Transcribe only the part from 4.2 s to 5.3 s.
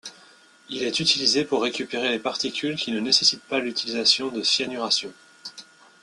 de cyanuration.